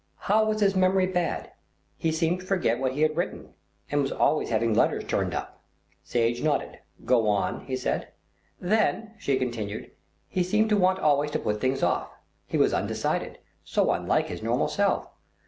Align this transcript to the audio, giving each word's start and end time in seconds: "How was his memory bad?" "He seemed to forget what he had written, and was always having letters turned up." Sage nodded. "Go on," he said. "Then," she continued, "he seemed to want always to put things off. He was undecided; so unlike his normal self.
"How 0.21 0.45
was 0.45 0.61
his 0.61 0.75
memory 0.75 1.05
bad?" 1.05 1.51
"He 1.95 2.11
seemed 2.11 2.39
to 2.39 2.45
forget 2.47 2.79
what 2.79 2.93
he 2.93 3.01
had 3.03 3.15
written, 3.15 3.53
and 3.91 4.01
was 4.01 4.11
always 4.11 4.49
having 4.49 4.73
letters 4.73 5.03
turned 5.03 5.35
up." 5.35 5.61
Sage 6.03 6.41
nodded. 6.41 6.79
"Go 7.05 7.27
on," 7.29 7.67
he 7.67 7.75
said. 7.75 8.07
"Then," 8.59 9.13
she 9.19 9.37
continued, 9.37 9.91
"he 10.27 10.41
seemed 10.41 10.69
to 10.69 10.75
want 10.75 10.97
always 10.97 11.29
to 11.29 11.37
put 11.39 11.61
things 11.61 11.83
off. 11.83 12.09
He 12.47 12.57
was 12.57 12.73
undecided; 12.73 13.37
so 13.63 13.91
unlike 13.91 14.29
his 14.29 14.41
normal 14.41 14.69
self. 14.69 15.07